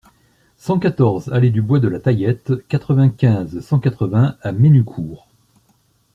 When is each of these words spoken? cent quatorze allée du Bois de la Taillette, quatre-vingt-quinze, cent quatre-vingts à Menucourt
cent 0.57 0.79
quatorze 0.79 1.31
allée 1.31 1.51
du 1.51 1.61
Bois 1.61 1.79
de 1.79 1.87
la 1.87 1.99
Taillette, 1.99 2.67
quatre-vingt-quinze, 2.67 3.59
cent 3.59 3.77
quatre-vingts 3.79 4.35
à 4.41 4.51
Menucourt 4.51 5.27